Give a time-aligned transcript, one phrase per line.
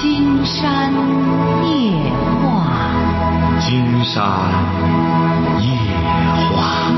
[0.00, 0.90] 金山
[1.68, 1.92] 夜
[2.40, 4.16] 话，金山
[5.60, 5.68] 夜
[6.56, 6.90] 话。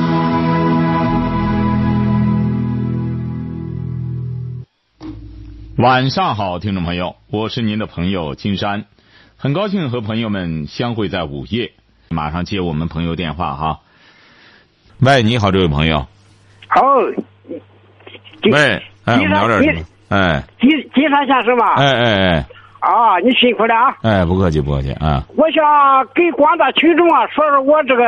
[5.78, 8.84] 晚上好，听众朋友，我是您的朋友金山，
[9.36, 11.72] 很高兴和朋友们相会在午夜。
[12.08, 13.80] 马上接我们朋友电话哈。
[15.00, 16.06] 喂，你好，这位朋友。
[16.68, 16.80] 好。
[18.44, 19.86] 喂，哎，我们聊点什么？
[20.10, 21.74] 哎，金金山先生吧？
[21.74, 22.46] 哎哎哎。
[22.82, 23.94] 啊，你辛苦了啊！
[24.02, 25.22] 哎，不客气，不客气啊。
[25.36, 25.64] 我想
[26.16, 28.04] 给广大群众啊说说我这个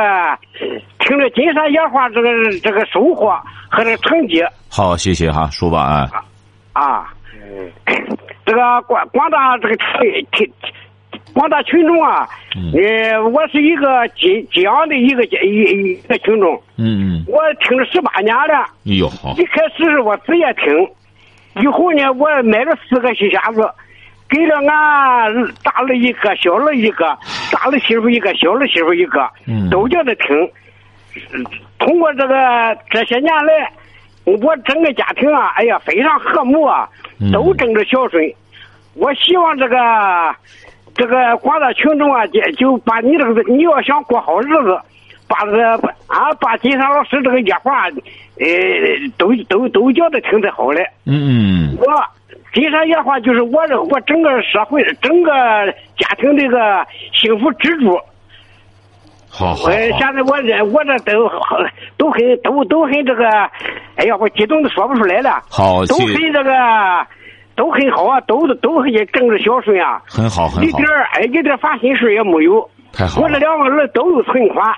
[0.99, 2.29] 听着金山夜话这个
[2.59, 3.33] 这个收获
[3.71, 4.43] 和这个成绩。
[4.69, 6.11] 好，谢谢哈，叔吧啊。
[6.73, 7.13] 啊，
[8.45, 10.53] 这个广广大这个听听
[11.33, 12.27] 广大群众啊，
[12.73, 16.53] 呃，我是一个济济阳的一个一一个群众。
[16.75, 17.23] 嗯嗯。
[17.29, 18.65] 我听了十八年了。
[18.85, 19.33] 哎呦好。
[19.37, 23.65] 一开始我自业听，以后呢，我买了四个戏匣子。
[24.27, 27.05] 给了俺大了一个，小了一个，
[27.51, 29.29] 大儿媳妇一个，小儿媳妇一个，
[29.69, 30.49] 都叫他听。
[31.77, 33.71] 通过这个这些年来，
[34.25, 36.89] 我整个家庭啊，哎呀，非常和睦啊，
[37.31, 38.23] 都争着孝顺。
[38.95, 40.35] 我希望这个
[40.95, 44.79] 这个广大群众啊，就就把你这个，你要想过好日子，
[45.27, 45.77] 把这个
[46.07, 47.83] 啊，把金山老师这个夜话，
[48.39, 48.47] 呃，
[49.17, 50.83] 都都都叫他听得好嘞。
[51.05, 51.77] 嗯嗯。
[51.79, 51.85] 我。
[52.55, 55.31] 金山夜话就是我这我整个社会整个
[55.97, 57.99] 家庭这个幸福支柱。
[59.29, 59.69] 好好。
[59.69, 61.29] 现在我这我这都
[61.97, 63.27] 都很都都很这个，
[63.97, 65.43] 哎呀，我激动的说不出来了。
[65.49, 66.51] 好，都很这个
[67.57, 70.01] 都很好啊，都都很正直孝顺啊。
[70.07, 70.63] 很好很好。
[70.63, 72.69] 一点哎一点烦心事也没有。
[72.93, 73.21] 太好。
[73.21, 74.73] 我这两个儿都有存款，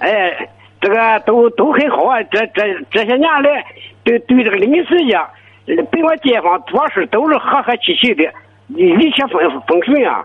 [0.00, 0.48] 哎，
[0.80, 2.20] 这个都都很好啊。
[2.24, 3.64] 这这这些年来，
[4.02, 5.30] 对对这个邻居家。
[5.64, 8.24] 对我街坊做事都是和和气气的，
[8.68, 10.24] 一切风风顺啊！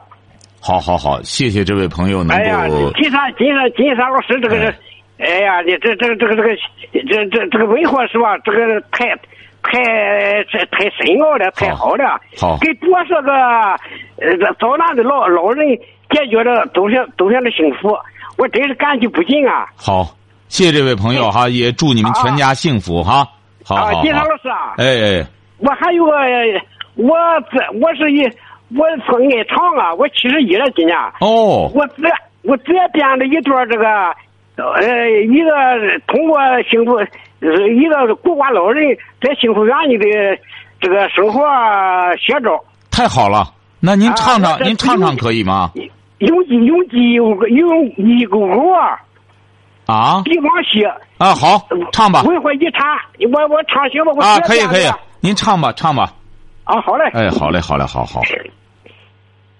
[0.59, 2.43] 好好好，谢谢这位朋友能够。
[2.43, 2.67] 哎呀，
[2.99, 4.75] 金山金山金山老师这个是，
[5.19, 6.49] 哎呀，你这这个这个这个
[6.91, 8.35] 这这这个文化是吧？
[8.39, 9.15] 这个太
[9.61, 12.19] 太这太深奥了，太好了。
[12.37, 12.57] 好。
[12.59, 15.67] 给多少个呃遭难的老老人
[16.09, 17.95] 解决了都是都是的幸福，
[18.37, 19.67] 我真是感激不尽啊！
[19.75, 20.15] 好，
[20.49, 23.27] 谢谢这位朋友哈，也祝你们全家幸福哈。
[23.75, 24.75] 啊，金山老师啊！
[24.77, 25.27] 哎哎，
[25.59, 26.11] 我还有个，
[26.95, 27.15] 我
[27.51, 28.21] 这我是一，
[28.77, 30.97] 我是爱唱啊，我七十一了今年。
[31.19, 31.69] 哦。
[31.73, 32.03] 我自
[32.43, 33.85] 我自编了一段这个，
[34.55, 35.51] 呃，一个
[36.07, 36.39] 通过
[36.69, 36.99] 幸福，
[37.41, 40.05] 一个孤寡老人在幸福园里的
[40.79, 41.41] 这个生活
[42.17, 42.63] 写照。
[42.89, 45.71] 太好了，那您唱唱，您唱唱可以吗？
[46.19, 48.97] 有机有机有个有一勾勾啊。
[49.87, 50.21] 啊！
[50.25, 50.83] 帝王戏
[51.17, 52.21] 啊，好，唱吧。
[52.23, 52.85] 文化遗产，
[53.31, 54.11] 我我唱行吗？
[54.15, 54.85] 我啊，可以可以，
[55.21, 56.11] 您唱吧，唱吧。
[56.65, 57.05] 啊，好嘞。
[57.13, 58.21] 哎，好嘞，好嘞，好好。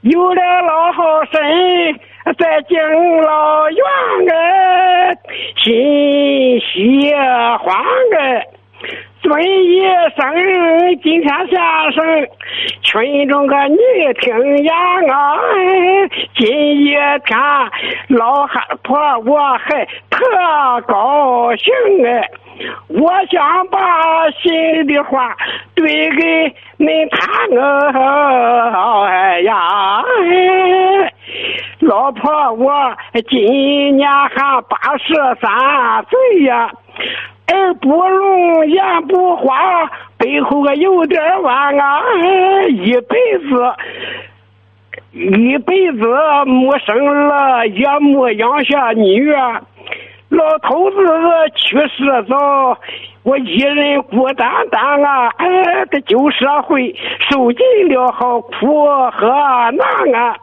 [0.02, 1.42] 有了老好生
[2.38, 2.78] 在敬
[3.22, 3.80] 老院
[4.36, 5.18] 哎，
[5.64, 8.57] 心喜欢啊。
[9.22, 9.82] 尊一
[10.16, 11.60] 声今天先
[11.92, 12.28] 生，
[12.84, 13.78] 群众个你
[14.22, 14.74] 听言
[15.10, 15.38] 啊！
[16.36, 16.48] 今
[16.86, 17.38] 一天
[18.10, 18.96] 老汉婆
[19.26, 21.74] 我还特高兴
[22.06, 22.30] 哎，
[22.90, 25.36] 我想把心里话
[25.76, 30.04] 对给恁谈哦，哎呀，
[31.80, 32.96] 老婆我
[33.28, 36.70] 今年还八十三岁呀。
[37.48, 42.02] 耳不聋，眼不花，背后个有点弯啊！
[42.70, 43.74] 一辈子，
[45.14, 46.00] 一辈子
[46.46, 49.62] 没生了，也没养下女儿。
[50.30, 50.98] 老头子
[51.56, 52.78] 去世早，
[53.24, 55.30] 我一人孤单单啊！
[55.38, 55.48] 哎，
[55.90, 56.94] 这旧社会
[57.30, 60.36] 受尽了好苦和难啊！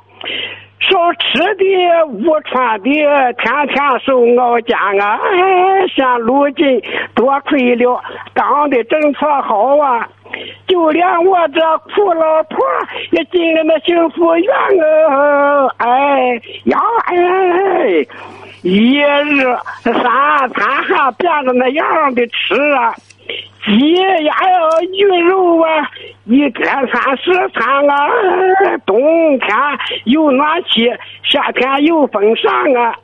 [0.91, 2.91] 少吃的，无穿的，
[3.35, 5.19] 天天受熬煎啊！
[5.23, 6.83] 哎现如今
[7.15, 8.03] 多亏了
[8.35, 10.09] 党的政策好啊，
[10.67, 11.61] 就连我这
[11.95, 12.59] 苦老婆
[13.13, 14.55] 也进了那幸福院
[15.11, 15.69] 啊！
[15.79, 18.07] 哎呀哎，
[18.63, 22.95] 一日三餐还变着那样的吃啊！
[23.65, 24.35] 鸡鸭呀，
[24.93, 25.91] 鱼肉啊，
[26.25, 28.09] 一天三十餐啊。
[28.85, 28.99] 冬
[29.39, 29.49] 天
[30.05, 30.91] 有暖气，
[31.23, 32.95] 夏天有风扇啊。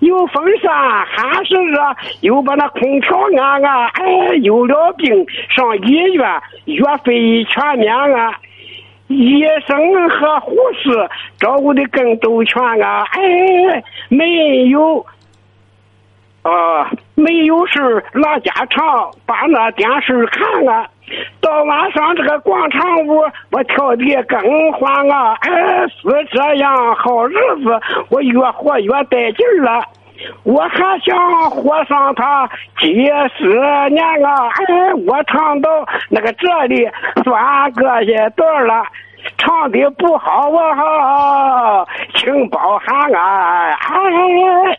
[0.00, 0.72] 有风扇
[1.04, 1.80] 还是热，
[2.22, 3.88] 又把那空调安啊。
[3.88, 6.26] 哎，有了病上医院，
[6.64, 8.34] 药费全免啊。
[9.08, 11.08] 医生和护士
[11.38, 13.04] 照顾的更周全啊。
[13.10, 15.04] 哎，没有。
[16.42, 16.90] 啊，
[17.26, 20.86] 没有事拉家常，把那电视看了。
[21.40, 23.20] 到晚上这个广场舞，
[23.50, 25.36] 我跳的更欢啊！
[25.40, 25.50] 哎，
[25.88, 27.34] 是这样好日
[27.64, 27.80] 子，
[28.10, 29.82] 我越活越带劲了。
[30.44, 32.48] 我还想活上他
[32.80, 33.06] 几
[33.36, 33.48] 十
[33.90, 34.48] 年啊！
[34.54, 35.68] 哎，我唱到
[36.08, 36.88] 那个这里
[37.24, 38.84] 算个一段了，
[39.36, 43.72] 唱的不好我好，请包涵啊！
[43.72, 44.78] 哎，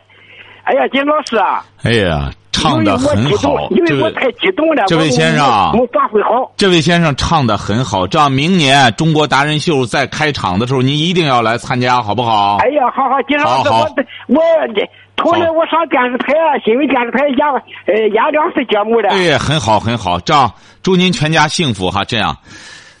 [0.68, 1.64] 哎呀，金老师啊！
[1.82, 4.84] 哎呀，唱的很好，因为我太激动了。
[4.86, 6.52] 这位先生，我发挥好。
[6.58, 12.58] 这位先生唱的很好，这样明年中国达人秀在开场的时候，您一定要来参加，好不好？
[12.58, 14.40] 哎呀，好好，金老师，我我
[14.74, 14.86] 这。
[15.24, 17.46] 后来我上电视台啊，新闻电视台演
[17.86, 19.08] 呃演两次节目了。
[19.08, 22.04] 对，很好很好，这样祝您全家幸福哈。
[22.04, 22.36] 这样，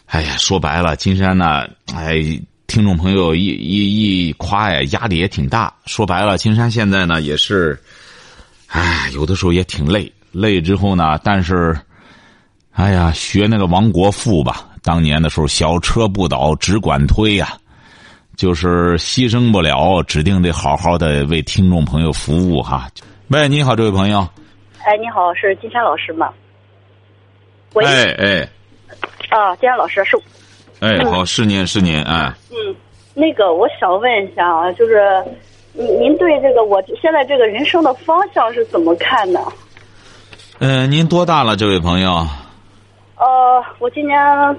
[0.06, 2.16] 哎呀，说白了，金山呢，哎，
[2.68, 5.72] 听众朋友一一一夸呀，压力也挺大。
[5.86, 7.80] 说白了，金山现在呢也是，
[8.66, 11.74] 哎，有的时候也挺累，累之后呢，但是，
[12.72, 17.48] 哎呀，学那个王国富吧，当年的时候，小车不倒，只管推呀。
[18.36, 22.86] 就是牺牲不了，指定得好好的为听众朋友服务哈。
[23.28, 24.20] 喂，你好，这位朋友。
[24.84, 26.30] 哎，你好，是金山老师吗？
[27.72, 27.84] 喂。
[27.86, 28.48] 哎哎。
[29.30, 30.18] 啊，金山老师是。
[30.80, 32.32] 哎，好，是您是您哎。
[32.50, 32.74] 嗯，
[33.14, 35.00] 那个我想问一下啊，就是
[35.72, 39.40] 您您对这个我现在这个人生的方向是怎么看的？
[40.60, 42.26] 嗯，您多大了，这位朋友？
[43.16, 44.16] 呃，我今年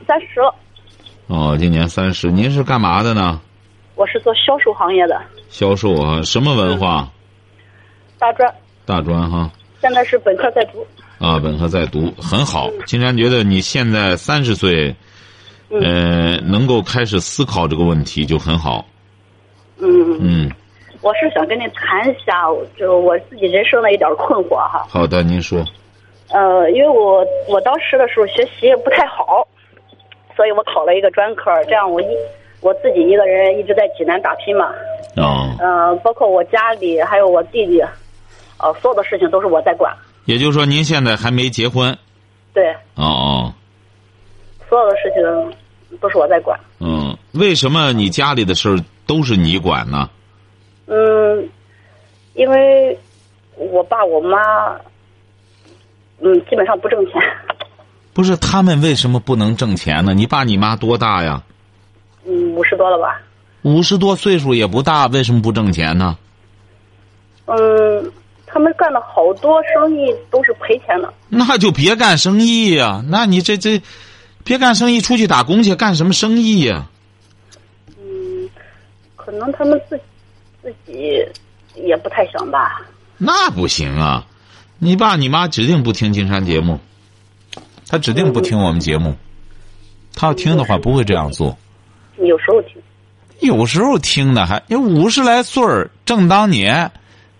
[0.07, 0.54] 三十了。
[1.27, 3.39] 哦，今年三十，您是干嘛的呢？
[3.95, 7.07] 我是做销售行业的，销售啊，什么文化？
[8.18, 8.54] 大专。
[8.86, 9.50] 大专哈。
[9.81, 10.86] 现在是本科在读。
[11.19, 12.69] 啊，本科在读，很好。
[12.86, 14.95] 金山觉得你现在三十岁，
[15.69, 18.86] 呃，能够开始思考这个问题就很好。
[19.77, 20.51] 嗯嗯。
[21.01, 24.86] 我是想跟您谈一下，就我自己人生的一点困惑哈。
[24.89, 25.63] 好的，您说。
[26.30, 29.48] 呃，因为我我当时的时候学习也不太好，
[30.36, 32.07] 所以我考了一个专科，这样我一。
[32.62, 34.66] 我自己一个人一直在济南打拼嘛，
[35.16, 37.80] 哦，呃，包括我家里还有我弟弟，
[38.57, 39.95] 呃，所有的事情都是我在管。
[40.25, 41.98] 也就是说，您现在还没结婚？
[42.54, 42.69] 对。
[42.95, 43.54] 哦哦。
[44.69, 46.57] 所有的事情都是我在管。
[46.80, 50.10] 嗯，为什么你家里的事儿都是你管呢？
[50.86, 51.50] 嗯，
[52.36, 52.98] 因为
[53.56, 54.38] 我爸我妈，
[56.19, 57.16] 嗯，基本上不挣钱。
[58.13, 60.13] 不是他们为什么不能挣钱呢？
[60.13, 61.42] 你爸你妈多大呀？
[62.25, 63.21] 嗯，五十多了吧？
[63.63, 66.18] 五十多岁数也不大，为什么不挣钱呢？
[67.45, 68.12] 嗯，
[68.45, 71.13] 他们干的好多生意都是赔钱的。
[71.30, 73.04] 那就别干生意呀！
[73.07, 73.81] 那你这这，
[74.44, 76.88] 别干生意，出去打工去，干什么生意呀？
[78.00, 78.50] 嗯，
[79.15, 80.00] 可能他们自
[80.62, 81.24] 自己
[81.75, 82.81] 也不太想吧。
[83.18, 84.25] 那不行啊！
[84.80, 86.80] 你爸你妈指定不听金山节目，
[87.88, 89.15] 他指定不听我们节目。
[90.15, 91.57] 他要听的话，不会这样做。
[92.18, 92.81] 有时候听，
[93.42, 96.92] 有时候听的，还有五十来岁儿正当年，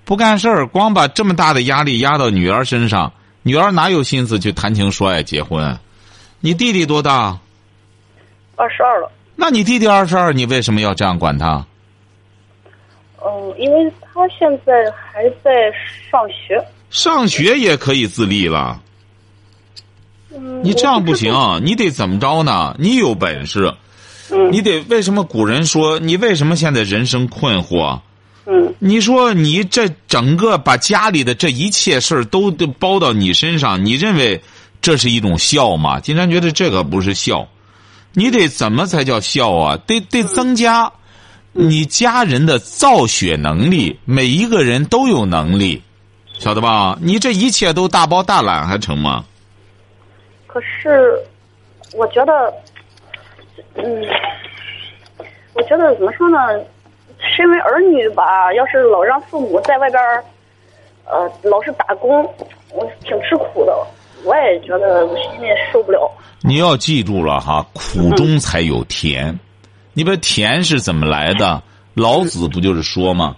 [0.06, 3.12] 不干事儿，光把这么大的压力压到女儿身上，
[3.42, 5.78] 女儿哪有心思去谈情说爱结婚？
[6.42, 7.38] 你弟弟多大？
[8.56, 9.12] 二十二了。
[9.36, 11.66] 那你弟弟二十二，你为什么要这样管他？
[13.24, 15.52] 嗯，因为他现在还在
[16.10, 16.64] 上学。
[16.90, 18.82] 上学也可以自立了。
[20.34, 20.64] 嗯。
[20.64, 21.34] 你这样不行，
[21.64, 22.76] 你得怎么着呢？
[22.80, 23.74] 你有本事。
[24.52, 28.00] 你得为什么古人说你为什么现在人生困惑？
[28.46, 34.42] 嗯，你说你这整个把家里的这一切事儿都都包到你身上，你认为
[34.82, 36.00] 这是一种孝吗？
[36.00, 37.48] 金山觉得这个不是孝，
[38.14, 39.78] 你得怎么才叫孝啊？
[39.86, 40.92] 得得增加
[41.52, 45.82] 你家人的造血能力，每一个人都有能力，
[46.38, 46.98] 晓得吧？
[47.02, 49.26] 你这一切都大包大揽还成吗？
[50.48, 51.20] 可是，
[51.94, 52.54] 我觉得。
[53.76, 53.84] 嗯，
[55.54, 56.38] 我觉得怎么说呢？
[57.36, 60.24] 身为儿女吧，要是老让父母在外边儿，
[61.06, 62.24] 呃，老是打工，
[62.72, 63.88] 我挺吃苦的。
[64.24, 66.12] 我也觉得我心里受不了。
[66.42, 69.40] 你要记住了哈，苦中才有甜。
[69.94, 71.62] 你把甜是怎么来的？
[71.94, 73.36] 老子不就是说吗？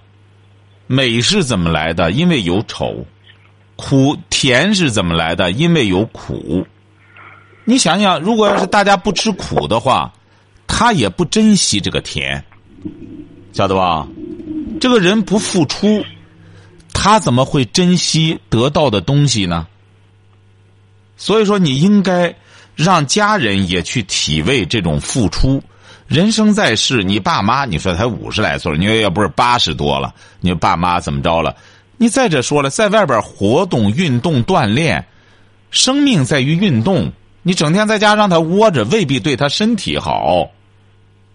[0.88, 2.11] 美是怎么来的？
[2.11, 3.05] 因为有丑。
[3.75, 5.51] 苦甜是怎么来的？
[5.51, 6.65] 因为有苦。
[7.65, 10.11] 你想想，如果要是大家不吃苦的话。
[10.73, 12.41] 他也不珍惜这个甜，
[13.51, 14.07] 晓得吧？
[14.79, 16.01] 这个人不付出，
[16.93, 19.67] 他怎么会珍惜得到的东西呢？
[21.21, 22.33] 所以说，你应该
[22.75, 25.61] 让家人也去体味这种付出。
[26.07, 31.55] 人生在世，你爸妈，你说才五十来岁，你说要不是八十多了，你爸妈怎么着了？
[31.97, 35.05] 你再者说了，在外边活动、运动、锻炼，
[35.69, 37.13] 生命在于运动。
[37.43, 40.49] 你整天在家让他窝着，未必对他身体好，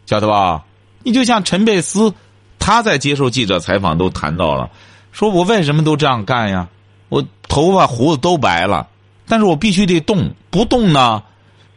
[0.07, 0.65] 晓得吧？
[1.05, 2.13] 你就像陈佩斯，
[2.59, 4.69] 他在接受记者采访都谈到了，
[5.13, 6.67] 说我为什么都这样干呀？
[7.09, 8.89] 我头发胡子都白了，
[9.29, 11.23] 但是我必须得动，不动呢，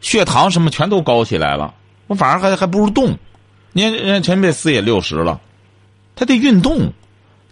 [0.00, 1.74] 血糖什么全都高起来了。
[2.06, 3.18] 我反而还还不如动。
[3.72, 5.40] 你看人家陈佩斯也六十了，
[6.14, 6.92] 他得运动。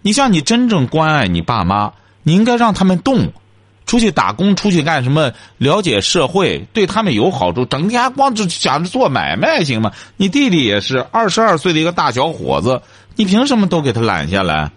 [0.02, 3.33] 你像你真正关爱你爸妈，你应该让他们动，
[3.87, 7.64] 出去打工，出去干什么，了解社会，对他们有好处。
[7.64, 9.93] 整天光只想着做买卖，行吗？
[10.17, 12.81] 你弟弟也是二十二岁的一个大小伙子，
[13.17, 14.71] 你凭什么都给他揽下来？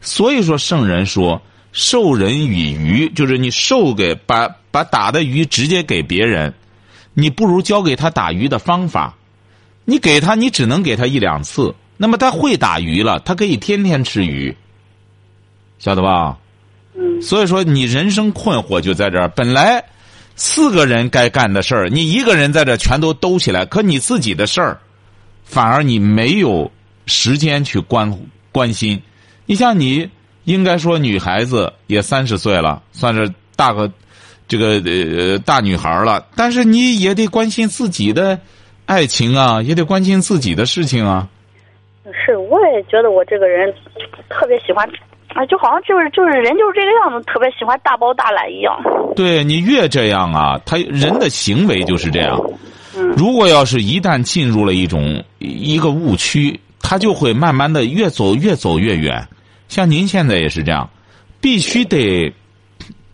[0.00, 1.42] 所以说，圣人说。
[1.70, 6.52] 授人以鱼，就是你授给把把打的鱼直接给别人，
[7.14, 9.14] 你不如教给他打鱼的方法。
[9.84, 14.54] 你给他，你只能给他一两次，那么他会打鱼了，他可以天天吃鱼，
[15.78, 16.36] 晓得吧？
[16.94, 17.22] 嗯。
[17.22, 19.28] 所以说，你人生困惑就在这儿。
[19.28, 19.82] 本来
[20.36, 24.78] 四个人该干的事儿，你一个人在这全都兜起来，可你自己的事儿，
[25.44, 26.70] 反而你没有
[27.06, 28.18] 时间去关
[28.52, 29.00] 关心。
[29.46, 30.08] 你像你。
[30.44, 33.92] 应该说，女孩子也三十岁了，算是大个
[34.48, 36.26] 这个呃大女孩了。
[36.34, 38.36] 但是你也得关心自己的
[38.86, 41.28] 爱情啊，也得关心自己的事情啊。
[42.24, 43.72] 是，我也觉得我这个人
[44.30, 44.88] 特别喜欢，
[45.34, 48.74] 啊，就好像就是就是人就是这个样子，特别喜欢大包大揽一样。
[49.14, 52.40] 对你越这样啊，他人的行为就是这样。
[52.96, 53.10] 嗯。
[53.16, 59.28] 如果要是一旦进入了一种一个误区，他就会慢慢的越走越走越远。
[59.68, 60.88] 像您现在也是这样，
[61.42, 62.32] 必须得，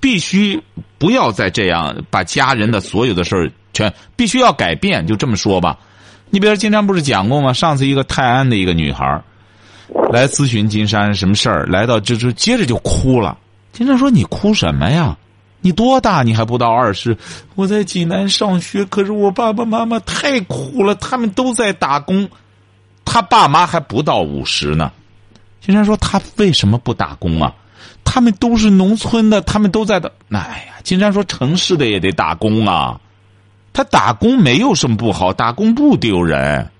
[0.04, 0.62] 必须
[0.98, 5.78] 不要再这样把家人的所有的事儿全必须要改变，就这么说吧。
[6.28, 7.54] 你比如金山不是讲过吗？
[7.54, 9.18] 上次一个泰安的一个女孩
[10.12, 13.38] 来咨询金山什么事儿，来到这这接着就哭了。
[13.72, 15.16] 金山说：“你哭什么呀？
[15.62, 16.22] 你多大？
[16.22, 17.16] 你还不到二十？
[17.54, 22.28] 我在济南上学，可是我爸爸妈妈太苦了，他们都在打工，
[23.06, 24.92] 他爸妈还不到五十呢。”
[25.64, 27.50] 金山说：“他为什么不打工啊？
[28.04, 30.12] 他们都是农村的，他们都在的。
[30.30, 33.00] 哎呀，金山说城市的也得打工啊。
[33.72, 36.70] 他打工没有什么不好，打工不丢人。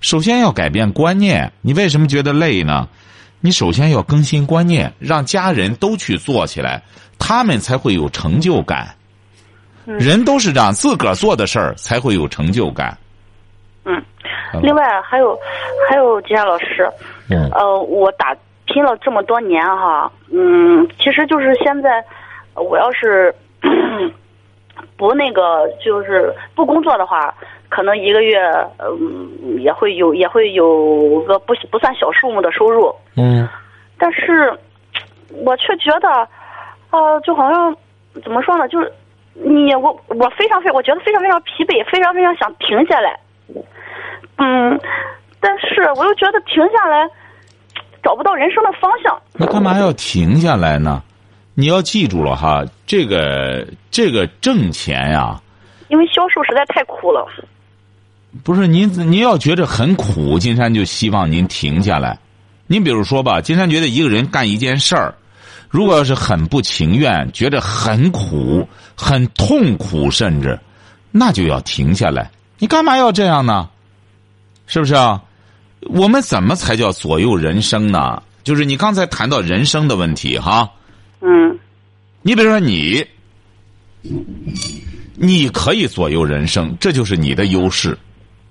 [0.00, 1.52] 首先要改变观念。
[1.60, 2.88] 你为什么觉得累呢？
[3.40, 6.82] 你首先要更新观念，让家人都去做起来，
[7.18, 8.94] 他们才会有成就感。
[9.84, 12.96] 人都是这样，自个儿做的事儿才会有成就感。
[13.84, 14.02] 嗯，
[14.62, 15.36] 另外还有
[15.88, 16.88] 还有金山老师。”
[17.28, 22.04] 嗯呃，我打拼了这么多年哈，嗯，其实就是现在，
[22.54, 23.34] 我要是
[24.96, 27.32] 不那个，就是不工作的话，
[27.68, 28.38] 可能一个月
[28.80, 32.94] 嗯也会有也会有个不不算小数目的收入。
[33.16, 33.48] 嗯。
[33.98, 34.52] 但是，
[35.44, 36.28] 我却觉得，
[36.90, 37.74] 呃，就好像
[38.22, 38.68] 怎么说呢？
[38.68, 38.92] 就是
[39.32, 43.18] 你我我非常非我觉得非常非常疲惫，非常非常想停下来。
[44.38, 44.78] 嗯。
[45.40, 47.08] 但是我又觉得停下来
[48.06, 49.20] 找不到人生的方向。
[49.32, 51.02] 那干嘛要停下来呢？
[51.54, 55.42] 你要记住了哈，这个这个挣钱呀。
[55.88, 57.26] 因为销售实在太苦了。
[58.44, 62.16] 不是您，您要觉着很苦，金山就希望您停下来。
[62.68, 65.12] 您比如说吧，金山觉得一个人干一件事儿，
[65.68, 70.56] 如果要是很不情愿，觉着很苦、很痛苦，甚至
[71.10, 72.30] 那就要停下来。
[72.58, 73.68] 你干嘛要这样呢？
[74.68, 75.20] 是不是啊？
[75.88, 78.22] 我们怎么才叫左右人生呢？
[78.44, 80.70] 就是你刚才谈到人生的问题哈。
[81.20, 81.58] 嗯。
[82.22, 83.06] 你比如说你，
[85.14, 87.96] 你可以左右人生，这就是你的优势，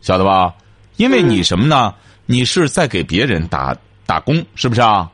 [0.02, 0.54] 晓得吧？
[0.98, 1.94] 因为你什么呢？
[2.26, 3.76] 你是在给别人打
[4.06, 5.12] 打工，是不是啊？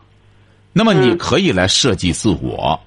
[0.74, 2.80] 那么你可以来设计自我。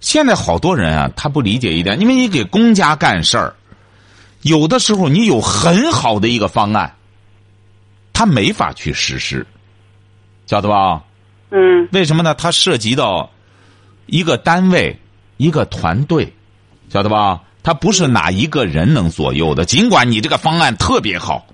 [0.00, 3.54] 现在好多人啊，他不理解一点，因为你给公家干事儿，
[4.42, 6.94] 有的时候你有很好的一个方案。
[8.20, 9.46] 他没法去实施，
[10.46, 11.02] 晓得吧？
[11.48, 11.88] 嗯。
[11.90, 12.34] 为什么呢？
[12.34, 13.30] 它涉及到
[14.04, 14.94] 一个单位、
[15.38, 16.30] 一个团队，
[16.90, 17.40] 晓得吧？
[17.62, 19.64] 他不是哪一个人能左右的。
[19.64, 21.46] 尽管你这个方案特别好，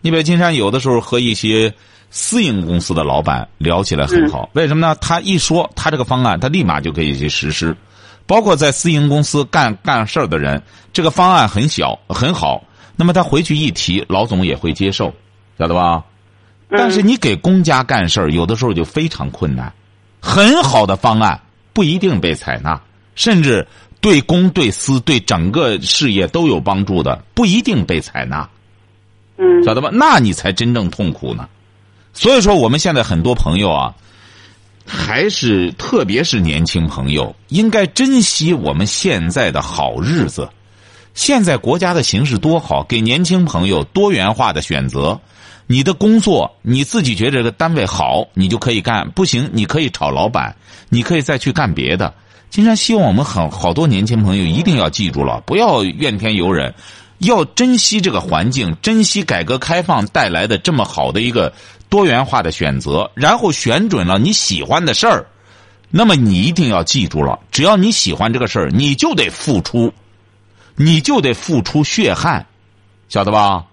[0.00, 1.74] 你比如金山有的时候和一些
[2.12, 4.48] 私营公司的老板聊起来很好。
[4.52, 4.94] 为什么呢？
[5.00, 7.76] 他一说他这个方案，他立马就可以去实施。
[8.28, 12.62] 包括在私营公司干干事儿的人，这个方案很小很好，
[12.94, 15.12] 那么他回去一提，老总也会接受。
[15.58, 16.04] 晓得吧？
[16.68, 19.72] 但是你给公家干事儿，有的时候就非常困难。
[20.20, 21.40] 很好的方案
[21.72, 22.80] 不一定被采纳，
[23.14, 23.64] 甚至
[24.00, 28.48] 对公对私对整个事业都有帮助的，不一定被采纳。
[29.38, 29.90] 嗯，晓得吧？
[29.92, 31.48] 那你才真正痛苦呢。
[32.12, 33.94] 所以说，我们现在很多朋友啊，
[34.84, 40.48] 还是特别是年轻朋友，应该珍惜我们现在的好日子。
[41.14, 45.20] 现在国家的形势多好，给年轻朋友多元化的选择。
[45.66, 50.54] 你的工作你自己觉得这个单位好，你就可以干；不行，你可以炒老板，
[50.88, 52.14] 你可以再去干别的。
[52.50, 56.72] 金山希望我们很好多年轻朋友一定要记住了，不要怨天尤人，
[57.18, 61.52] 要珍惜这个环境，珍惜改革开放带来的这么好的一个
[61.88, 65.26] 多元化的选择，然后选准了你喜欢的事儿。
[65.90, 69.92] 那么你一定要记住了，只要你喜欢这个事儿，你就得付出，
[70.76, 72.46] 你就得付出血汗，
[73.08, 73.64] 晓得吧？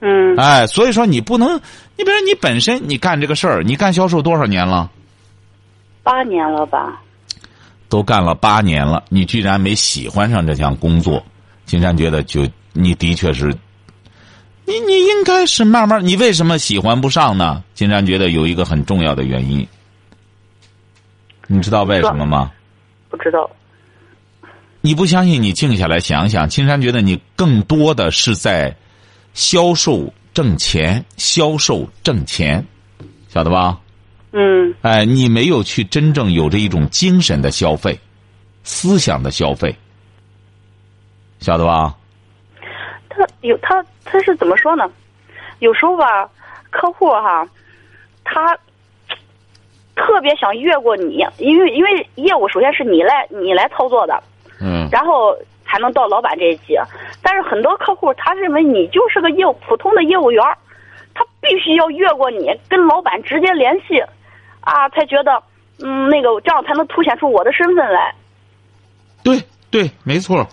[0.00, 1.54] 嗯，哎，所以说你不能，
[1.96, 4.90] 你比如你本身你干这个事儿，你干销售多少年了？
[6.02, 7.00] 八年了吧？
[7.88, 11.22] 都干了八年了，你居然没喜欢上这项工作，
[11.66, 13.54] 金山觉得就你的确是，
[14.64, 17.62] 你你应该是慢慢，你为什么喜欢不上呢？
[17.74, 19.66] 金山觉得有一个很重要的原因，
[21.46, 22.50] 你知道为什么吗？
[23.10, 23.50] 不知道。
[24.80, 26.48] 你不相信，你静下来想想。
[26.48, 28.74] 金山觉得你更多的是在
[29.34, 32.64] 销售挣钱，销售挣钱，
[33.28, 33.78] 晓得吧？
[34.32, 37.98] 嗯哎，你没有去真正有着一种精神的消费，
[38.62, 39.74] 思想的消费，
[41.40, 41.94] 晓得吧？
[43.08, 44.88] 他有他他是怎么说呢？
[45.58, 46.30] 有时候吧，
[46.70, 47.46] 客户哈，
[48.22, 48.56] 他
[49.96, 54.22] 特别想越过你，因为因为业务首先是你来你来操作的，
[54.60, 55.36] 嗯然后
[55.70, 56.74] 才能到老板这一级。
[57.22, 60.58] 但是很多客户他认为你就是个业务普通的业务员儿，
[61.14, 64.00] 他必须要越过你，跟老板直接联系，
[64.60, 65.42] 啊，才觉得
[65.82, 68.14] 嗯那个这样才能凸显出我的身份来。
[69.22, 70.46] 对对，没错。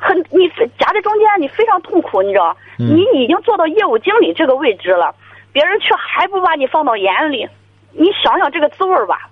[0.00, 2.56] 很你夹在中间，你非常痛苦，你知道？
[2.78, 5.14] 嗯你已经做到业务经理这个位置了，
[5.52, 7.46] 别人却还不把你放到眼里，
[7.92, 9.28] 你想想这个滋味儿吧，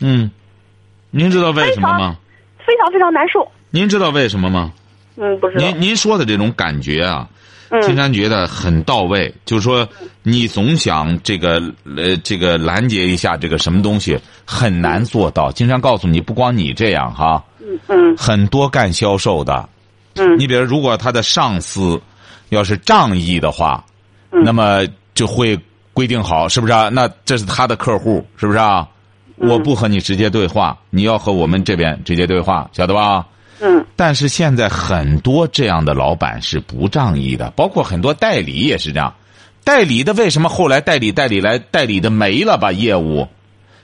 [0.00, 0.30] 嗯，
[1.10, 2.16] 您知道为什么吗？
[2.66, 3.50] 非常非常难受。
[3.72, 4.70] 您知道为什么吗？
[5.16, 5.64] 嗯，不知道。
[5.64, 7.28] 您您说的这种感觉啊，
[7.82, 9.34] 金嗯山觉得很到位。
[9.46, 9.88] 就是说，
[10.22, 11.60] 你总想这个
[11.96, 15.50] 呃这个拦截一下这个什么东西，很难做到。
[15.50, 19.66] 金山告诉你，不光你这样哈，嗯嗯很多干销售的，
[20.16, 22.00] 嗯你比如如果他的上司
[22.50, 23.82] 要是仗义的话，
[24.32, 25.58] 嗯那么就会
[25.94, 26.90] 规定好，是不是啊？
[26.90, 28.86] 那这是他的客户，是不是啊？
[29.38, 33.26] 嗯我不和你直接对话，你要和我们这边直接对话，晓得吧？
[33.64, 39.14] 嗯但是现在很多这样的老板是不仗义的，包括很多代理也是这样。
[39.62, 43.28] 代理的为什么后来代理代理来代理的没了吧业务？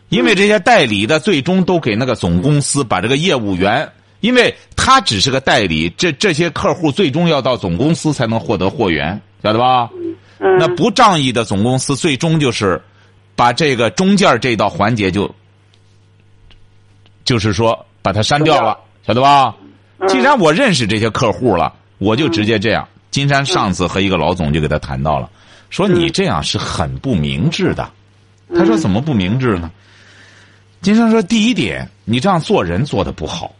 [0.08, 3.88] 因为这些代理的最终都给那个总公司把这个业务员，
[4.18, 9.88] 因为他只是个代理，这这些客户最终要到总公司才能获得货源，晓得吧？
[10.40, 10.58] 嗯。
[10.58, 12.82] 那不仗义的总公司最终就是
[13.36, 15.32] 把这个中间这道环节就，
[17.24, 19.54] 就是说把它删掉了，晓得吧？
[20.06, 22.86] 既然我认识这些客户了，我就直接这样。
[23.10, 25.28] 金山上次和一个老总就给他谈到了，
[25.70, 27.90] 说你这样是很不明智的。
[28.54, 29.70] 他说怎么不明智呢？
[30.80, 33.52] 金山说第一点，你这样做人做的不好，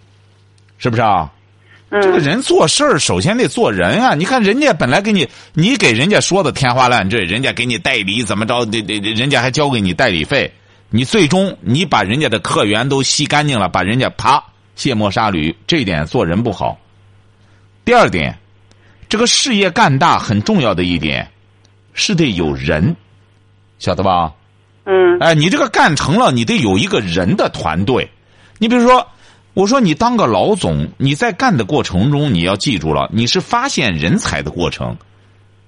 [0.79, 1.33] 是不是啊？
[1.90, 4.14] 这个嗯人做事儿首先得做人啊！
[4.14, 10.53] 你看人家本来给你，你给人家说的天花乱坠，人家给你代理怎么着，得得人家还交给你代理费，
[10.90, 14.44] 你最终你把人家的客源都吸干净了，把人家啪
[14.79, 16.79] 卸磨杀驴，这一点做人不好。
[17.85, 18.38] 第二点，
[19.09, 21.29] 这个事业干大很重要的一点，
[21.95, 22.95] 是得有人，
[23.81, 24.33] 晓得吧？
[24.85, 28.09] 嗯哎，你这个干成了，你得有一个人的团队。
[28.59, 29.05] 你比如说，
[29.53, 34.97] 我说你当个老总，你在干的过程中，你要记住了，你是发现人才的过程。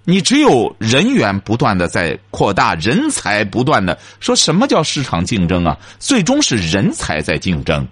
[0.05, 5.77] 你只有人员不断的在扩大，人才不断的说什么叫市场竞争啊？
[5.99, 7.87] 最终是人才在竞争。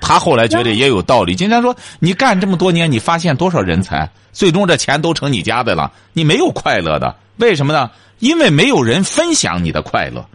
[0.00, 1.34] 他后来觉得也有道理。
[1.34, 4.08] 经常说，你干这么多年，你发现多少人才？
[4.32, 7.14] 最终这钱都成你家的了，你没有快乐的。
[7.38, 7.90] 为什么呢？
[8.18, 10.26] 因为没有人分享你的快乐。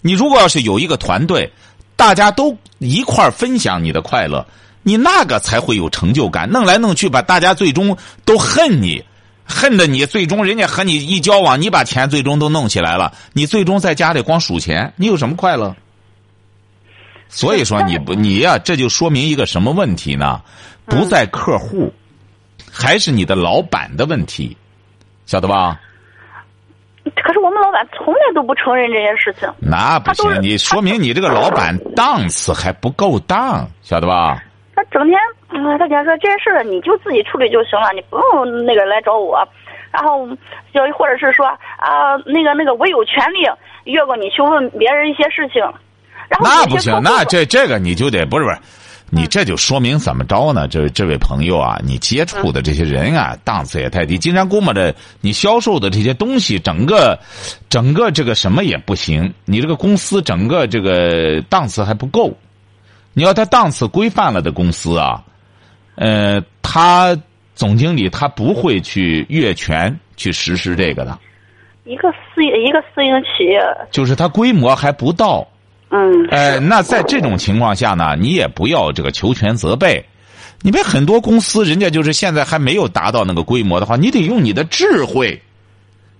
[0.00, 1.52] 你如果要是有一个团队，
[1.96, 4.46] 大家都一块儿分享你的快乐，
[4.82, 6.48] 你那个才会有成就感。
[6.50, 9.04] 弄来弄去，把大家最终都恨你，
[9.44, 15.76] 恨的你最终人家和你一交往，你把钱最终都弄起来了，你最终在家里光数钱，你有什么快乐？
[17.30, 20.40] 所以说你不你呀、这就说明一个什么问题呢？
[20.84, 21.90] 不在客户，
[22.70, 24.56] 还是你的老板的问题，
[25.26, 25.78] 晓得吧？
[27.22, 29.48] 可是我们老板从来都不承认这些事情。
[29.58, 34.42] 那不行，你说明你这个老板档次还不够当，晓得吧？
[34.74, 35.18] 他整天，
[35.50, 39.46] 嗯，他讲说这些事儿你就自己处理就行了，你不用那个来找我。
[39.92, 40.26] 然后
[40.74, 43.46] 就或者是说啊、那个那个我有权利
[43.84, 45.62] 越过你去问别人一些事情。
[46.30, 48.58] 然后那不行，那这这个你就得不是不是，
[49.10, 50.68] 你这就说明怎么着呢？
[50.68, 54.16] 这这位朋友啊，你接触的这些人啊，档次也太低。
[54.16, 57.18] 金山估摸着你销售的这些东西，整个
[57.68, 59.34] 整个这个什么也不行。
[59.44, 62.32] 你这个公司整个这个档次还不够。
[63.12, 65.20] 你要他档次规范了的公司啊，
[65.96, 67.18] 呃，他
[67.56, 71.18] 总经理他不会去越权去实施这个的。
[71.84, 75.44] 一个私一个私营企业，就是它规模还不到。
[75.90, 80.04] 嗯，哎，那在这种情况下呢，你也不要这个求全责备。
[80.62, 85.40] 你别很多公司，人家就是现在还没有达到那个规模的话，你得用你的智慧，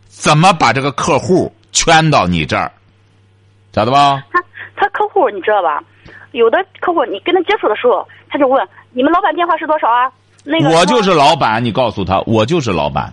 [0.09, 2.73] 怎么把这个客户圈到你这儿，
[3.73, 4.25] 晓得吧？
[4.33, 4.43] 他
[4.75, 5.81] 他客户你知道吧？
[6.33, 10.11] 有的客户你跟他接触的时候，他就问你们老板电话是多少啊？
[10.43, 13.13] 那个我就是老板，你告诉他，我就是老板。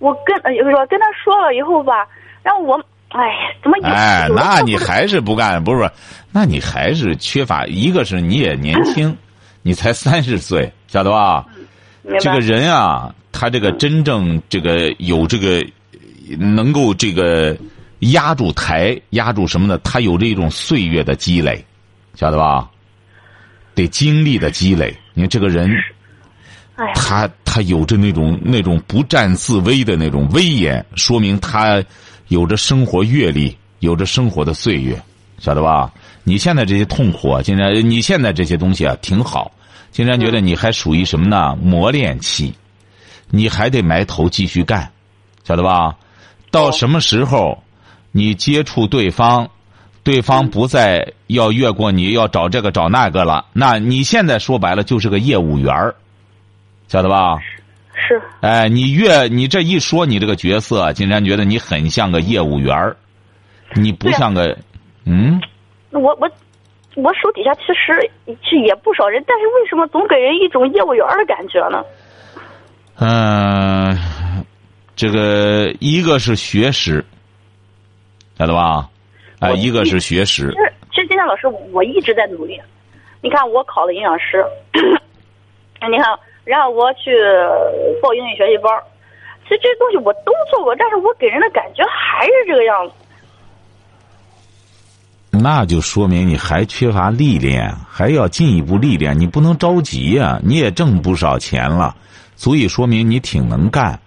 [0.00, 2.08] 我跟呃我跟他说了以后吧，
[2.42, 2.82] 然后我。
[3.10, 3.84] 哎，怎么有？
[3.84, 5.62] 哎，那你还是不干？
[5.62, 5.90] 不是，
[6.30, 9.16] 那你还是缺乏一个是你也年轻，
[9.62, 11.44] 你才三十岁，晓得吧？
[12.20, 15.66] 这个人啊，他这个真正这个有这个
[16.38, 17.56] 能够这个
[17.98, 21.64] 压住台、压住什么呢，他有这种岁月的积累，
[22.14, 22.70] 晓得吧？
[23.74, 24.96] 得经历的积累。
[25.14, 25.68] 你看这个人，
[26.94, 31.82] 他他有着那种那种不战自威的那种威严，说明他。
[32.30, 35.02] 有着生活阅历，有着生活的岁月，
[35.40, 35.92] 晓得吧？
[36.22, 39.50] 你现在这些痛苦啊，竟然你现在这些东西啊挺好，
[39.90, 41.56] 竟然觉得你还属于什么呢？
[41.60, 42.54] 磨练期，
[43.30, 44.92] 你还得埋头继续干，
[45.42, 45.96] 晓得吧？
[46.52, 47.64] 到什么时候，
[48.12, 49.48] 你接触对方，
[50.04, 55.96] 对方不再要越过你要找这个找那个了，那你现在说白了就是个业务员儿，
[56.86, 57.40] 晓得吧？
[58.00, 62.96] 是，哎，你越你这一说，你这个角色，金山觉得你很像个业务员儿，
[63.74, 64.56] 你不像个，
[65.04, 65.40] 嗯。
[65.90, 66.30] 我我
[66.96, 71.84] 我手底下其实其实也不少人，但是为什么总给人一种业务员的感觉呢？
[72.98, 73.96] 嗯，
[74.96, 77.04] 这个一个是学识，
[78.38, 78.88] 晓得吧？
[79.40, 80.50] 啊，一个是学识。
[80.50, 82.60] 其实，其实金山老师，我一直在努力。
[83.22, 84.44] 你看，我考了营养师，
[85.90, 86.06] 你看。
[86.44, 87.10] 然后我去
[88.02, 88.72] 报英语学习班
[89.44, 92.94] 其实这些东西我都做过，但是我给人的感觉还是这个样子。
[95.32, 99.18] 那就说明你还缺乏历练，还要进一步历练。
[99.18, 101.96] 你不能着急呀，你也挣不少钱了，
[102.36, 104.00] 足以说明你挺能干。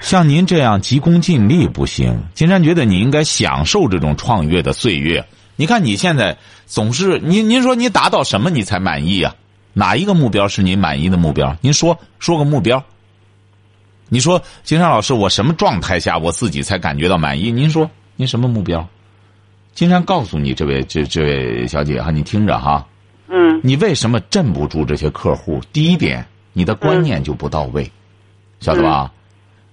[0.00, 2.22] 像您这样急功近利不行。
[2.34, 5.24] 金山觉得你应该享受这种创业的岁月。
[5.56, 9.34] 你看你现在总是您您说你达到什么你才满意啊？
[9.72, 11.56] 哪一个目标是您满意的目标？
[11.60, 12.82] 您说说个目标。
[14.08, 17.52] 你说金山老师，我什么状态下我自己才感觉到满意？
[17.52, 18.86] 您说您什么目标？
[19.72, 22.84] 金山告诉你，这位这这位小姐哈，你听着哈。
[23.28, 23.60] 嗯。
[23.62, 25.60] 你为什么镇不住这些客户？
[25.72, 27.88] 第一点，你的观念就不到位，
[28.58, 29.12] 晓得吧？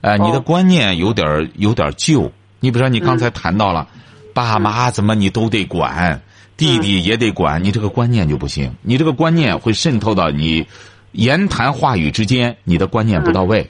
[0.01, 2.31] 哎，你的观念有点有点旧。
[2.59, 3.87] 你比如说，你刚才谈到了，
[4.35, 6.21] 爸妈怎么你都得管。
[6.57, 10.65] 弟弟也得管你这个观念就不行，你这个观念会渗透到你
[11.11, 13.69] 言谈话语之间，你的观念不到位。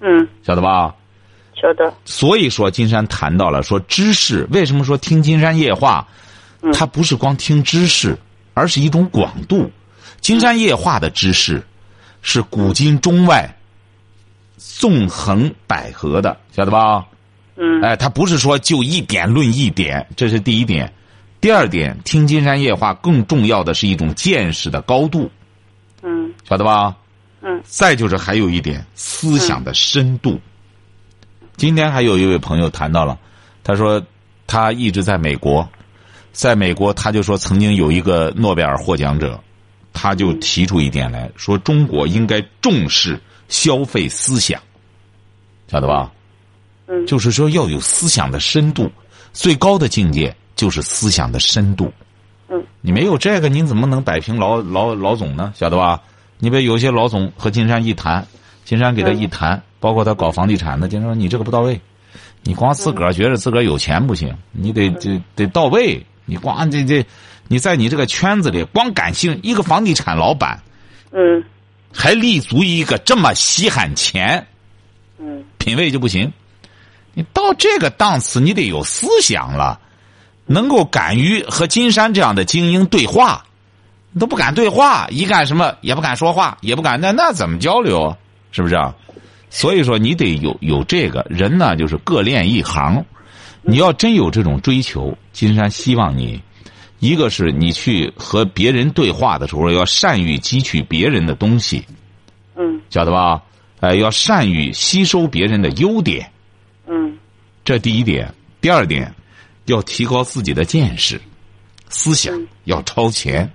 [0.00, 0.94] 嗯，晓得吧？
[1.54, 1.92] 晓得。
[2.06, 6.08] 所以说，金山谈到了说知识，为什么说听金山夜话？
[6.72, 8.16] 它不是光听知识，
[8.54, 9.70] 而是一种广度。
[10.20, 11.62] 金山夜话的知识
[12.22, 13.54] 是古今中外
[14.56, 17.04] 纵横捭阖的，晓得吧？
[17.56, 17.82] 嗯。
[17.82, 20.90] 哎，他不是说就一点论一点，这是第一点。
[21.42, 25.28] 第二点，听金山夜话更重要的是一种见识的高度，
[26.00, 26.96] 嗯，晓得吧？
[27.40, 27.60] 嗯。
[27.64, 30.40] 再就是还有一点思想的深度。
[31.56, 33.18] 今天还有一位朋友谈到了，
[33.64, 34.00] 他说
[34.46, 35.68] 他一直在美国，
[36.30, 39.42] 在美国他就说曾经有一个诺贝尔获奖者，
[39.92, 44.62] 他就提出一点来说，中国应该重视消费思想，
[45.66, 46.12] 晓得吧？
[46.86, 47.04] 嗯。
[47.04, 48.88] 就是说要有思想的深度，
[49.32, 50.32] 最高的境界。
[50.54, 51.92] 就是思想的深度，
[52.48, 55.52] 嗯，你没有这个，你怎么能摆平老老老总呢？
[55.56, 56.00] 晓得吧？
[56.38, 58.26] 你别有些老总和金山一谈，
[58.64, 61.80] 金山给他一谈，包括他搞房地产的，金山说你这个不到位，
[62.42, 66.04] 你光自个儿觉得自个儿有钱不行，你得得得到位。
[66.24, 67.04] 你光这这，
[67.48, 70.62] 你在你这个圈子里光感性一个房地产老板，
[71.10, 71.42] 嗯，
[71.92, 74.46] 还立足于一个这么稀罕钱，
[75.18, 76.32] 嗯，品味就不行。
[77.12, 79.80] 你到这个档次，你得有思想了。
[80.46, 83.44] 能够敢于和金山这样的精英对话，
[84.18, 88.16] 都不敢对话，一干什么也不敢说话，也不敢那那怎么交流？
[88.50, 88.74] 是不是？
[88.74, 88.94] 啊？
[89.48, 93.04] 所以说你得有有这个人呢，就是各练一行。
[93.62, 96.42] 你要真有这种追求，金山希望你
[96.98, 101.84] 一个是你去和别人对话的时候，要善于汲取别人的东西，
[102.56, 103.40] 嗯晓得吧？
[103.80, 106.30] 哎，要善于吸收别人的优点，
[106.86, 107.16] 嗯
[107.64, 108.32] 这第一点。
[108.60, 109.12] 第二点，
[109.66, 111.20] 要提高自己的见识，
[111.88, 113.50] 思想嗯要超前。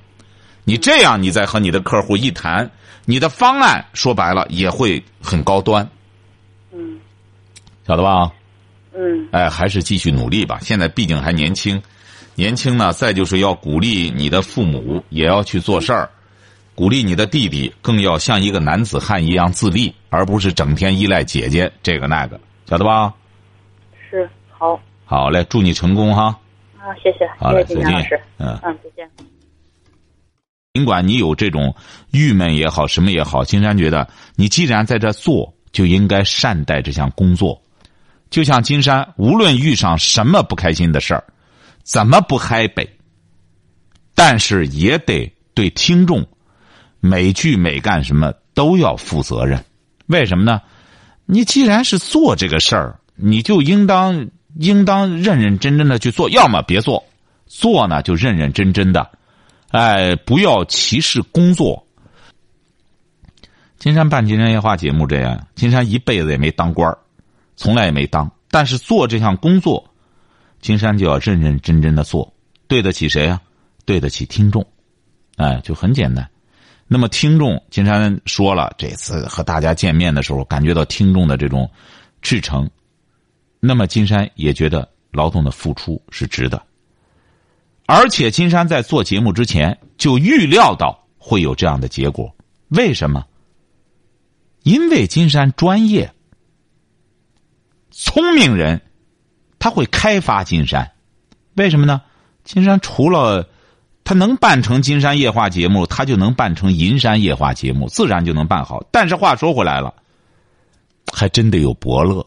[0.63, 2.69] 你这样，你再和你的客户一谈，
[3.05, 5.89] 你的方案说白了也会很高端，
[6.71, 6.99] 嗯
[7.87, 8.31] 晓得吧？
[8.93, 10.59] 嗯哎，还是继续努力吧。
[10.61, 11.81] 现在毕竟还年轻，
[12.35, 16.09] 年轻呢，再就是要鼓励你的父母也要去做事儿，
[16.75, 23.13] 鼓励你的弟弟更要像一个男子汉一样自立，而不是整天依赖姐姐这个那个，晓得吧？
[24.09, 26.37] 是好好嘞，祝你成功哈！
[26.77, 28.21] 啊，谢谢好嘞，谢再见谢金山老师，。
[28.39, 29.09] 嗯，嗯，再见。
[30.73, 31.73] 尽管你有这种
[32.11, 37.59] 郁闷也好，什么也好，金山觉得你既然在这做，就应该善待这项工作。
[38.29, 41.23] 就像金山，无论遇上什么不开心的事儿，
[41.83, 42.85] 怎么不嗨北，
[44.13, 46.27] 但是也得对听众
[46.99, 49.63] 每句每干什么都要负责任。
[50.07, 50.61] 为什么呢？
[51.25, 54.27] 你既然是做这个事儿，你就应当
[54.59, 57.03] 应当认认真真的去做，要么别做，
[57.45, 59.11] 做呢就认认真真的。
[59.69, 61.85] 哎，不要歧视工作。
[63.77, 66.97] 金山办《金山夜话》节目这样，金山一辈子也没当官
[67.55, 68.31] 从来也没当。
[68.49, 69.93] 但是做这项工作，
[70.61, 72.33] 金山就要认认真真的做，
[72.67, 73.39] 对得起谁啊？
[73.85, 74.65] 对得起听众。
[75.35, 76.27] 哎，就很简单。
[76.87, 81.69] 那么听众，金山说了，这次和大家见面的时候，感觉到听众的这种
[82.21, 82.67] 赤诚。
[83.59, 86.61] 那么金山也觉得劳动的付出是值得。
[87.85, 92.35] 而且金山在做节目之前就预料到会有这样的结果，
[92.67, 93.25] 为什么？
[94.63, 96.11] 因为金山专业，
[97.89, 98.81] 聪明人，
[99.57, 100.91] 他会开发金山。
[101.55, 102.01] 为什么呢？
[102.43, 103.47] 金山除了
[104.03, 108.85] 他能办成金山夜话节目，他就能办成银山夜话节目，自然就能办好。
[108.91, 109.93] 但是话说回来了，
[111.13, 112.25] 还真得有伯乐，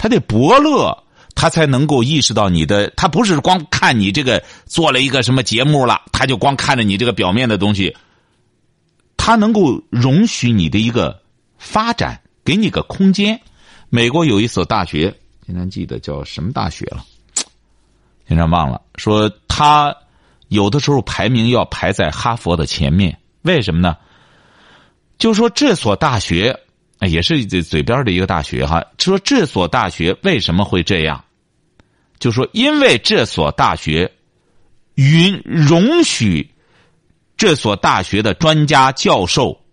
[0.00, 1.04] 他得伯乐。
[1.32, 7.96] 他才能够意识到你的，他不是光看你这个做了一个什么节目了，他就光看着你这个表面的东西。
[9.16, 11.22] 他能够容许你的一个
[11.56, 13.40] 发展，给你个空间。
[13.88, 15.14] 美国有一所大学，
[15.46, 17.02] 现在记得叫什么大学了，
[18.28, 18.82] 现在忘了。
[18.96, 19.96] 说他
[20.48, 23.96] 有的时候排名要排在哈佛的前面，为什么呢？
[25.16, 26.60] 就说这所大学。
[27.08, 31.24] 也是嘴边的一个大学哈，说这所大学为什么会这样？
[32.18, 34.12] 就说因为这所大学
[34.96, 36.50] 允容许
[37.38, 39.64] 这所大学的专家教授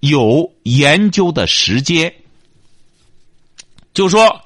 [0.00, 2.12] 有研究的时间。
[3.94, 4.42] 就说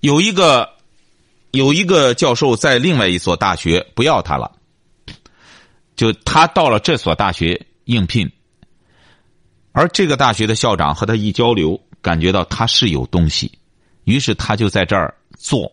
[0.00, 0.70] 有一个
[1.50, 4.52] 有一个教授在另外一所大学不要他了，
[5.96, 8.32] 就他到了这所大学应聘。
[9.72, 13.52] 而这个大学的校长和他一交流，感觉到他是有东西，
[14.02, 15.70] 于是他就在这儿做，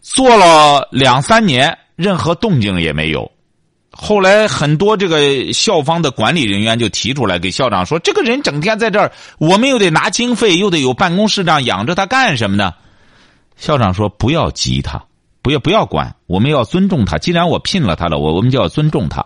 [0.00, 3.30] 做了两三年，任何动静也没有。
[3.90, 12.72] 后来很多这个校方的管理人员就提出来给校长说：“这个人整天在这儿，我们又得拿经费，又得有办公室这样养着他干什么呢？”
[13.56, 15.04] 校长说：“不要急他，
[15.42, 17.18] 不要不要管，我们要尊重他。
[17.18, 19.22] 既然我聘了他了，我我们就要尊重他。”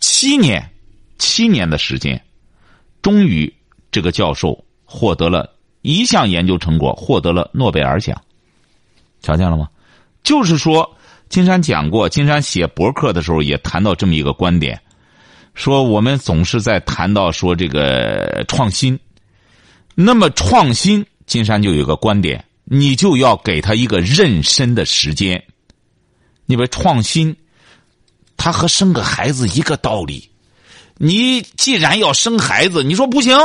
[0.00, 0.72] 七年。
[1.16, 2.20] 七年的时间，
[3.04, 3.52] 终于
[3.92, 8.18] 这个教授获得了一项研究成果，获得了诺贝尔奖。
[9.20, 9.68] 瞧见了吗？
[10.22, 10.96] 就是说，
[11.28, 14.80] 金山讲过，金山写博客的时候也谈到这么一个观点，
[15.52, 18.98] 说我们总是在谈到说这个创新，
[19.94, 25.44] 那么创新，金山就有个观点，你就要给他一个妊娠的时间。
[26.46, 27.36] 你别创新，
[28.38, 30.30] 他和生个孩子一个道理。
[30.96, 33.36] 你既然要生孩子，你说不行，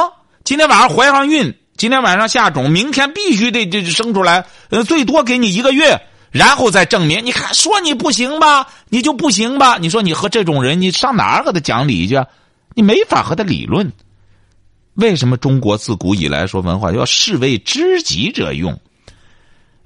[0.43, 7.25] 今天晚上怀上孕，今天晚上下种，明天必须得这生出来，呃，最多给你一个月，然后再证明。
[7.25, 9.77] 你看，说你不行吧，你就不行吧？
[9.79, 12.23] 你说你和这种人，你上哪儿和他讲理去？
[12.75, 13.91] 你没法和他理论。
[14.93, 18.79] 为什么中国自古以来说文化要士为知己者用？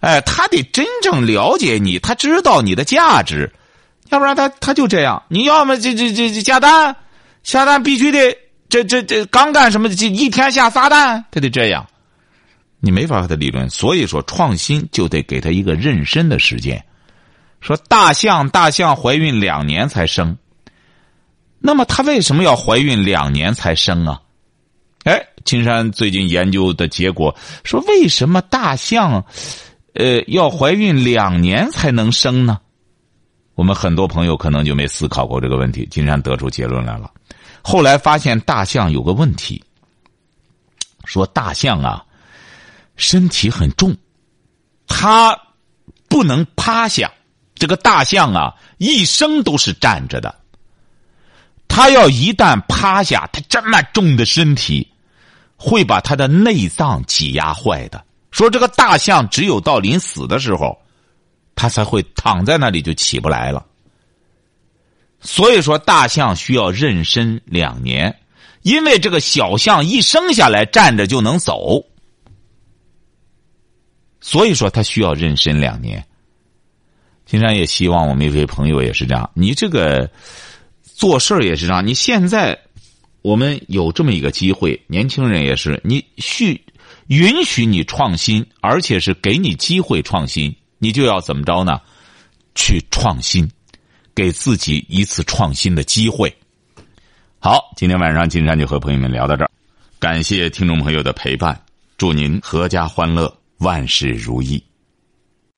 [0.02, 3.50] 哎，他得真正了解你，他知道你的价值，
[4.10, 5.24] 要不然他他就这样。
[5.30, 6.94] 你要么这这这这下单。
[7.44, 8.38] 下蛋必须得
[8.70, 9.88] 这这这刚干什么？
[9.90, 11.86] 就一天下仨蛋，他得这样，
[12.80, 13.70] 你没法和他理论。
[13.70, 16.84] 所以说，创新就得给他一个妊娠的时间。
[17.62, 20.38] 说大象，大象怀孕两年才生，
[21.60, 24.20] 那么他为什么要怀孕两年才生啊？
[25.06, 29.26] 哎，金山最近研究的结果说，为什么大象，
[29.94, 32.60] 呃，要怀孕两年才能生呢？
[33.56, 35.88] 我们很多朋友可能就没思考过这个问题。
[35.92, 37.12] 金山得出结论来了，
[37.62, 39.64] 后来发现大象有个问题，
[41.06, 42.04] 说大象啊，
[42.96, 43.96] 身体很重，
[44.88, 45.40] 它
[46.10, 47.12] 不能趴下。
[47.54, 50.34] 这个大象啊，一生都是站着的。
[51.68, 54.92] 它要一旦趴下，它这么重的身体，
[55.56, 58.04] 会把它的内脏挤压坏的。
[58.32, 60.76] 说这个大象只有到临死的时候。
[61.56, 63.66] 他才会躺在那里就起不来了。
[65.22, 68.20] 所以说，大象需要妊娠两年，
[68.62, 71.86] 因为这个小象一生下来站着就能走，
[74.20, 76.06] 所以说它需要妊娠两年。
[77.26, 80.12] 金山也希望我们一位朋友也是这样，你这个
[80.84, 81.88] 做事也是这样。
[81.88, 82.60] 你现在
[83.22, 86.62] 我们有这么一个机会，年轻人也是，你需
[87.08, 90.54] 允许你创新，而且是给你机会创新。
[90.84, 91.80] 你就要怎么着呢？
[92.56, 93.50] 去创新，
[94.14, 96.36] 给自己一次创新的机会。
[97.40, 99.50] 好，今天晚上金山就和朋友们聊到这儿，
[99.98, 101.58] 感谢听众朋友的陪伴，
[101.98, 104.62] 祝您阖家欢乐，万事如意。